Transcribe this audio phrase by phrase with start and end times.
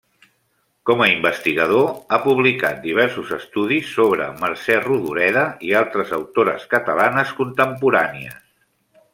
[0.89, 8.41] Com a investigador, ha publicat diversos estudis sobre Mercè Rodoreda i altres autores catalanes contemporànies.